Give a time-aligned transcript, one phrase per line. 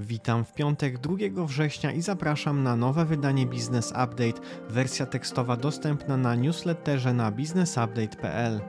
[0.00, 1.14] Witam w piątek 2
[1.46, 8.60] września i zapraszam na nowe wydanie Business Update, wersja tekstowa dostępna na newsletterze na businessupdate.pl.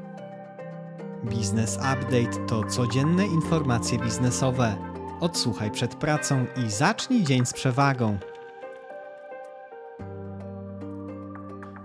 [1.24, 4.76] Business Update to codzienne informacje biznesowe.
[5.20, 8.18] Odsłuchaj przed pracą i zacznij dzień z przewagą.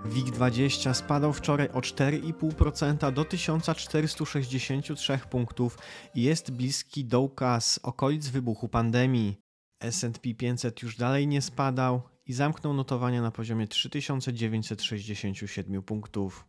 [0.09, 5.79] WIG20 spadał wczoraj o 4,5% do 1463 punktów
[6.14, 9.41] i jest bliski dołka z okolic wybuchu pandemii.
[9.80, 16.45] S&P 500 już dalej nie spadał i zamknął notowania na poziomie 3967 punktów.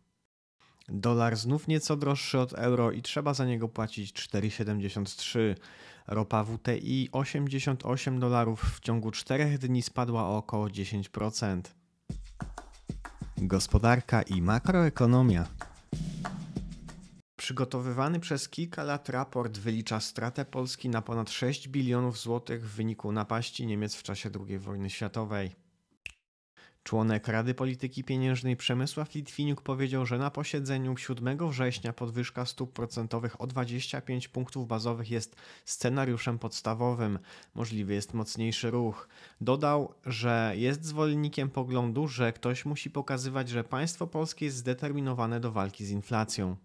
[0.88, 5.38] Dolar znów nieco droższy od euro i trzeba za niego płacić 4,73.
[6.06, 11.77] Ropa WTI 88 dolarów w ciągu 4 dni spadła o około 10%.
[13.42, 15.46] Gospodarka i makroekonomia.
[17.36, 23.12] Przygotowywany przez kilka lat raport wylicza stratę Polski na ponad 6 bilionów złotych w wyniku
[23.12, 25.67] napaści Niemiec w czasie II wojny światowej.
[26.88, 33.40] Członek Rady Polityki Pieniężnej Przemysław Litwiniuk powiedział, że na posiedzeniu 7 września podwyżka stóp procentowych
[33.40, 37.18] o 25 punktów bazowych jest scenariuszem podstawowym.
[37.54, 39.08] Możliwy jest mocniejszy ruch.
[39.40, 45.52] Dodał, że jest zwolennikiem poglądu, że ktoś musi pokazywać, że państwo polskie jest zdeterminowane do
[45.52, 46.56] walki z inflacją.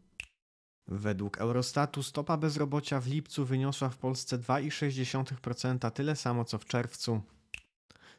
[0.88, 7.22] Według Eurostatu stopa bezrobocia w lipcu wyniosła w Polsce 2,6%, tyle samo co w czerwcu.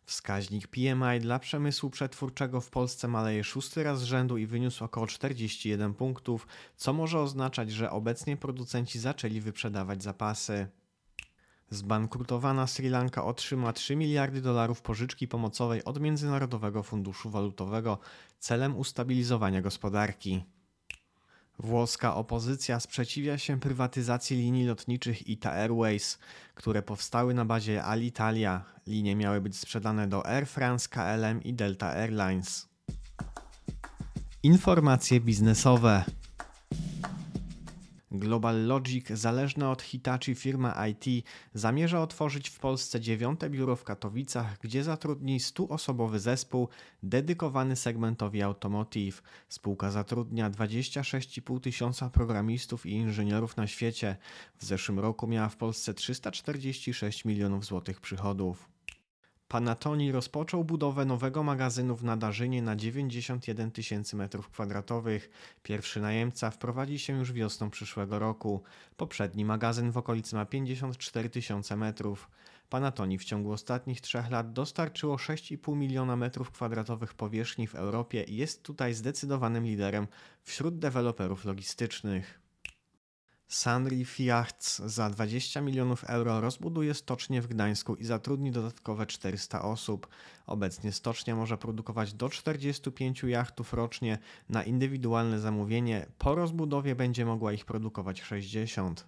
[0.07, 5.07] Wskaźnik PMI dla przemysłu przetwórczego w Polsce maleje szósty raz z rzędu i wyniósł około
[5.07, 6.47] 41 punktów,
[6.77, 10.69] co może oznaczać, że obecnie producenci zaczęli wyprzedawać zapasy.
[11.71, 17.99] Zbankrutowana Sri Lanka otrzyma 3 miliardy dolarów pożyczki pomocowej od Międzynarodowego Funduszu Walutowego
[18.39, 20.45] celem ustabilizowania gospodarki.
[21.59, 26.19] Włoska opozycja sprzeciwia się prywatyzacji linii lotniczych ITA Airways,
[26.55, 28.65] które powstały na bazie Alitalia.
[28.87, 32.69] Linie miały być sprzedane do Air France, KLM i Delta Airlines.
[34.43, 36.05] Informacje biznesowe.
[38.19, 44.59] Global Logic, zależna od Hitachi firma IT, zamierza otworzyć w Polsce dziewiąte biuro w Katowicach,
[44.59, 46.69] gdzie zatrudni 100-osobowy zespół
[47.03, 49.23] dedykowany segmentowi automotive.
[49.49, 54.17] Spółka zatrudnia 26,5 tysiąca programistów i inżynierów na świecie.
[54.59, 58.74] W zeszłym roku miała w Polsce 346 milionów złotych przychodów.
[59.55, 65.21] Panatoni rozpoczął budowę nowego magazynu w Nadarzynie na 91 tysięcy m2.
[65.63, 68.63] Pierwszy najemca wprowadzi się już wiosną przyszłego roku.
[68.97, 72.31] Poprzedni magazyn w okolicy ma 54 tysiące metrów.
[72.69, 78.37] Panatoni w ciągu ostatnich trzech lat dostarczyło 6,5 miliona metrów kwadratowych powierzchni w Europie i
[78.37, 80.07] jest tutaj zdecydowanym liderem
[80.43, 82.44] wśród deweloperów logistycznych.
[83.49, 90.09] Sunreef Yachts za 20 milionów euro rozbuduje stocznię w Gdańsku i zatrudni dodatkowe 400 osób.
[90.47, 94.19] Obecnie stocznia może produkować do 45 jachtów rocznie
[94.49, 96.07] na indywidualne zamówienie.
[96.19, 99.07] Po rozbudowie będzie mogła ich produkować 60.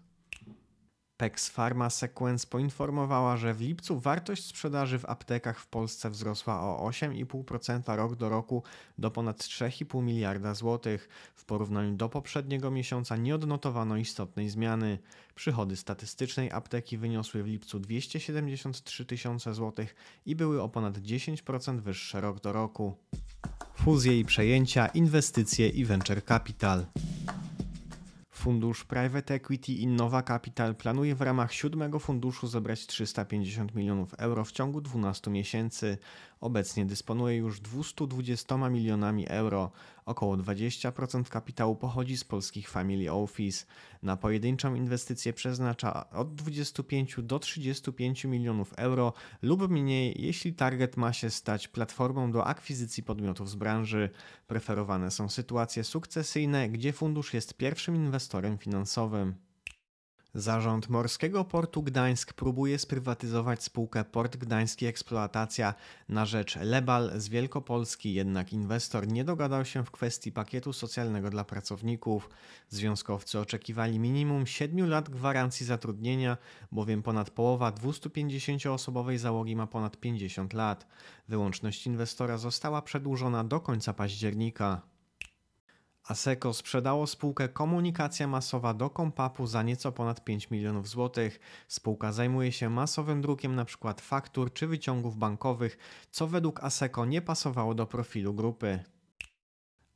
[1.17, 6.91] Pex Pharma Sequence poinformowała, że w lipcu wartość sprzedaży w aptekach w Polsce wzrosła o
[6.91, 8.63] 8,5% rok do roku
[8.99, 11.09] do ponad 3,5 miliarda złotych.
[11.35, 14.99] W porównaniu do poprzedniego miesiąca nie odnotowano istotnej zmiany.
[15.35, 19.95] Przychody statystycznej apteki wyniosły w lipcu 273 tysiące złotych
[20.27, 22.97] i były o ponad 10% wyższe rok do roku.
[23.75, 26.87] Fuzje i przejęcia, inwestycje i venture capital.
[28.47, 34.53] Fundusz Private Equity Innova Capital planuje w ramach siódmego funduszu zebrać 350 milionów euro w
[34.53, 35.99] ciągu 12 miesięcy.
[36.41, 39.71] Obecnie dysponuje już 220 milionami euro.
[40.05, 43.67] Około 20% kapitału pochodzi z polskich Family Office.
[44.03, 51.13] Na pojedynczą inwestycję przeznacza od 25 do 35 milionów euro lub mniej, jeśli target ma
[51.13, 54.11] się stać platformą do akwizycji podmiotów z branży.
[54.47, 59.46] Preferowane są sytuacje sukcesyjne, gdzie fundusz jest pierwszym inwestorem finansowym.
[60.37, 65.75] Zarząd Morskiego Portu Gdańsk próbuje sprywatyzować spółkę Port Gdański Eksploatacja
[66.09, 71.45] na rzecz Lebal z Wielkopolski, jednak inwestor nie dogadał się w kwestii pakietu socjalnego dla
[71.45, 72.31] pracowników.
[72.69, 76.37] Związkowcy oczekiwali minimum 7 lat gwarancji zatrudnienia,
[76.73, 80.87] bowiem ponad połowa 250-osobowej załogi ma ponad 50 lat.
[81.29, 84.96] Wyłączność inwestora została przedłużona do końca października.
[86.09, 91.41] Aseco sprzedało spółkę Komunikacja Masowa do Kompapu za nieco ponad 5 milionów złotych.
[91.69, 93.95] Spółka zajmuje się masowym drukiem np.
[94.01, 95.79] faktur czy wyciągów bankowych,
[96.11, 98.85] co według Aseco nie pasowało do profilu grupy.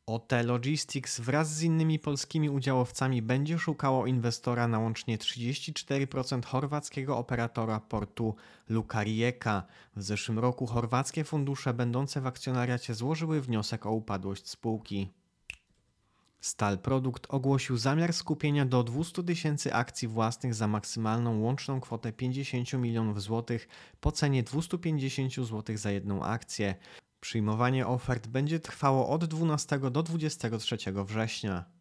[0.07, 7.81] OT Logistics wraz z innymi polskimi udziałowcami będzie szukało inwestora na łącznie 34% chorwackiego operatora
[7.81, 8.35] portu
[8.69, 9.63] Luka Rijeka.
[9.97, 15.19] W zeszłym roku chorwackie fundusze będące w akcjonariacie złożyły wniosek o upadłość spółki.
[16.41, 22.73] Stal Produkt ogłosił zamiar skupienia do 200 tysięcy akcji własnych za maksymalną łączną kwotę 50
[22.73, 23.69] milionów złotych
[24.01, 26.75] po cenie 250 zł za jedną akcję.
[27.21, 31.80] Przyjmowanie ofert będzie trwało od 12 do 23 września.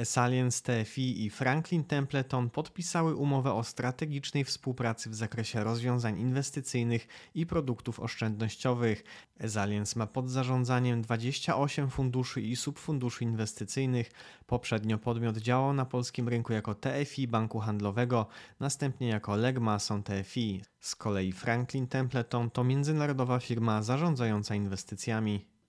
[0.00, 7.46] Esaliens TFI i Franklin Templeton podpisały umowę o strategicznej współpracy w zakresie rozwiązań inwestycyjnych i
[7.46, 9.04] produktów oszczędnościowych.
[9.40, 14.10] Esaliens ma pod zarządzaniem 28 funduszy i subfunduszy inwestycyjnych.
[14.46, 18.26] Poprzednio podmiot działał na polskim rynku jako TFI Banku Handlowego,
[18.60, 20.62] następnie jako Legmason TFI.
[20.80, 25.59] Z kolei Franklin Templeton to międzynarodowa firma zarządzająca inwestycjami.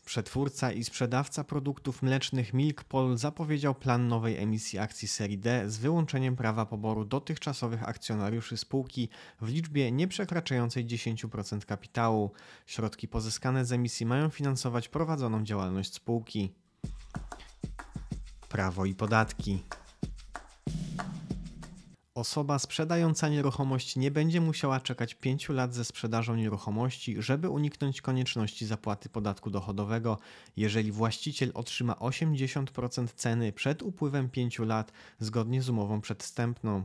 [0.00, 6.36] Przetwórca i sprzedawca produktów mlecznych Milkpol zapowiedział plan nowej emisji akcji serii D z wyłączeniem
[6.36, 9.08] prawa poboru dotychczasowych akcjonariuszy spółki
[9.40, 12.30] w liczbie nieprzekraczającej 10% kapitału.
[12.66, 16.52] Środki pozyskane z emisji mają finansować prowadzoną działalność spółki.
[18.48, 19.62] Prawo i podatki.
[22.18, 28.66] Osoba sprzedająca nieruchomość nie będzie musiała czekać 5 lat ze sprzedażą nieruchomości, żeby uniknąć konieczności
[28.66, 30.18] zapłaty podatku dochodowego,
[30.56, 36.84] jeżeli właściciel otrzyma 80% ceny przed upływem 5 lat zgodnie z umową przedstępną.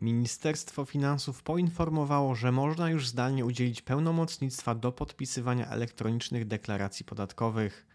[0.00, 7.86] Ministerstwo Finansów poinformowało, że można już zdalnie udzielić pełnomocnictwa do podpisywania elektronicznych deklaracji podatkowych.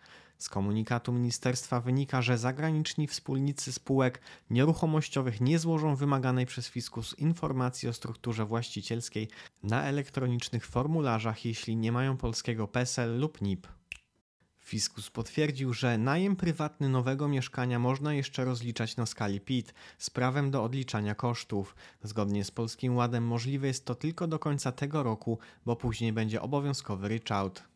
[0.41, 7.89] Z komunikatu ministerstwa wynika, że zagraniczni wspólnicy spółek nieruchomościowych nie złożą wymaganej przez fiskus informacji
[7.89, 9.29] o strukturze właścicielskiej
[9.63, 13.67] na elektronicznych formularzach, jeśli nie mają polskiego PESEL lub NIP.
[14.59, 20.51] Fiskus potwierdził, że najem prywatny nowego mieszkania można jeszcze rozliczać na skali PIT z prawem
[20.51, 21.75] do odliczania kosztów.
[22.03, 26.41] Zgodnie z Polskim Ładem możliwe jest to tylko do końca tego roku, bo później będzie
[26.41, 27.70] obowiązkowy ryczałt.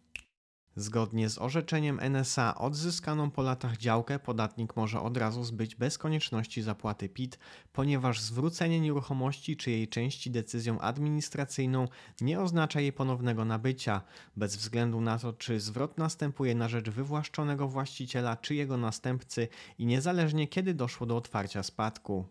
[0.78, 6.62] Zgodnie z orzeczeniem NSA odzyskaną po latach działkę podatnik może od razu zbyć bez konieczności
[6.62, 7.40] zapłaty PIT,
[7.74, 11.88] ponieważ zwrócenie nieruchomości czy jej części decyzją administracyjną
[12.22, 14.02] nie oznacza jej ponownego nabycia,
[14.36, 19.86] bez względu na to, czy zwrot następuje na rzecz wywłaszczonego właściciela czy jego następcy i
[19.86, 22.26] niezależnie kiedy doszło do otwarcia spadku.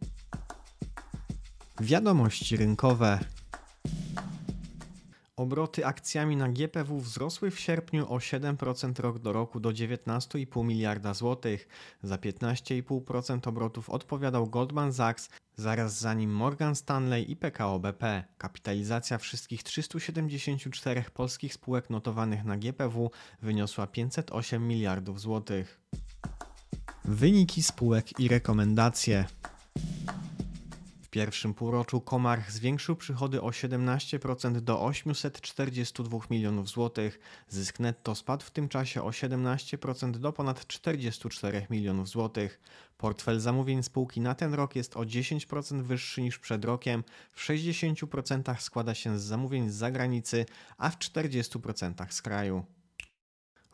[1.81, 3.19] Wiadomości rynkowe.
[5.37, 11.15] Obroty akcjami na GPW wzrosły w sierpniu o 7% rok do roku do 19,5 miliarda
[11.15, 11.69] złotych.
[12.03, 18.25] Za 15,5% obrotów odpowiadał Goldman Sachs, zaraz za nim Morgan Stanley i PKO BP.
[18.39, 23.11] Kapitalizacja wszystkich 374 polskich spółek notowanych na GPW
[23.43, 25.81] wyniosła 508 miliardów złotych.
[27.05, 29.25] Wyniki spółek i rekomendacje
[31.15, 37.19] pierwszym półroczu Komarch zwiększył przychody o 17% do 842 milionów złotych.
[37.49, 42.61] Zysk netto spadł w tym czasie o 17% do ponad 44 milionów złotych.
[42.99, 48.61] Portfel zamówień spółki na ten rok jest o 10% wyższy niż przed rokiem, w 60%
[48.61, 50.47] składa się z zamówień z zagranicy,
[50.79, 52.65] a w 40% z kraju.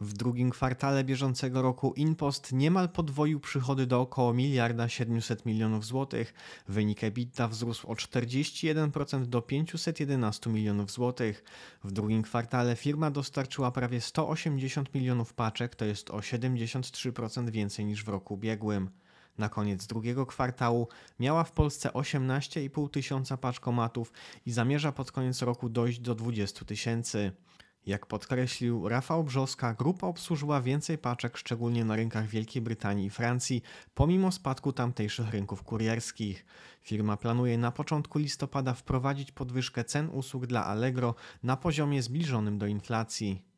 [0.01, 6.35] W drugim kwartale bieżącego roku InPost niemal podwoił przychody do około miliarda 700 milionów złotych.
[6.69, 11.45] Wynik EBITDA wzrósł o 41% do 511 milionów złotych.
[11.85, 18.05] W drugim kwartale firma dostarczyła prawie 180 milionów paczek, to jest o 73% więcej niż
[18.05, 18.91] w roku ubiegłym.
[19.39, 24.13] Na koniec drugiego kwartału miała w Polsce 18,5 tysiąca paczkomatów
[24.47, 27.33] i zamierza pod koniec roku dojść do 20 tysięcy.
[27.87, 33.63] Jak podkreślił Rafał Brzoska, grupa obsłużyła więcej paczek, szczególnie na rynkach Wielkiej Brytanii i Francji,
[33.95, 36.47] pomimo spadku tamtejszych rynków kurierskich.
[36.83, 42.67] Firma planuje na początku listopada wprowadzić podwyżkę cen usług dla Allegro na poziomie zbliżonym do
[42.67, 43.50] inflacji.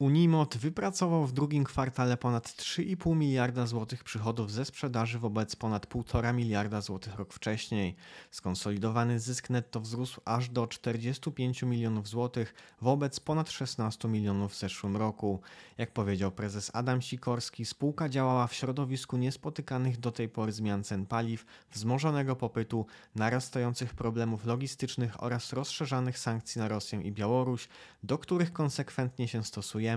[0.00, 6.34] Unimot wypracował w drugim kwartale ponad 3,5 miliarda złotych przychodów ze sprzedaży wobec ponad 1,5
[6.34, 7.96] miliarda złotych rok wcześniej.
[8.30, 14.96] Skonsolidowany zysk netto wzrósł aż do 45 milionów złotych wobec ponad 16 milionów w zeszłym
[14.96, 15.40] roku.
[15.78, 21.06] Jak powiedział prezes Adam Sikorski, spółka działała w środowisku niespotykanych do tej pory zmian cen
[21.06, 27.68] paliw, wzmożonego popytu, narastających problemów logistycznych oraz rozszerzanych sankcji na Rosję i Białoruś,
[28.02, 29.89] do których konsekwentnie się stosuje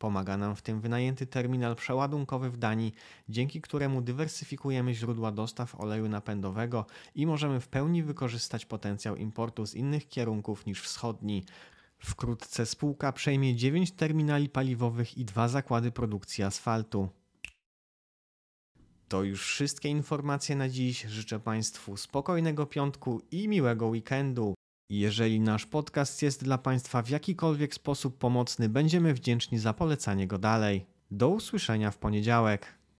[0.00, 2.94] Pomaga nam w tym wynajęty terminal przeładunkowy w Danii,
[3.28, 9.74] dzięki któremu dywersyfikujemy źródła dostaw oleju napędowego i możemy w pełni wykorzystać potencjał importu z
[9.74, 11.44] innych kierunków niż wschodni.
[11.98, 17.08] Wkrótce spółka przejmie 9 terminali paliwowych i dwa zakłady produkcji asfaltu.
[19.08, 21.02] To już wszystkie informacje na dziś.
[21.02, 24.54] Życzę Państwu spokojnego piątku i miłego weekendu.
[24.90, 30.38] Jeżeli nasz podcast jest dla Państwa w jakikolwiek sposób pomocny, będziemy wdzięczni za polecanie go
[30.38, 30.86] dalej.
[31.10, 32.79] Do usłyszenia w poniedziałek.